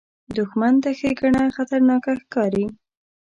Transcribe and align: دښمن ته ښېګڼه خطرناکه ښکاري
دښمن 0.37 0.73
ته 0.83 0.89
ښېګڼه 0.99 1.43
خطرناکه 1.55 2.11
ښکاري 2.21 2.65